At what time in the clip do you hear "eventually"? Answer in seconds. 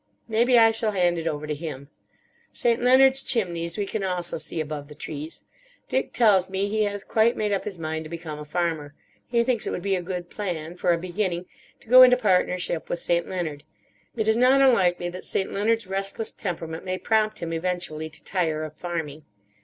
17.53-18.09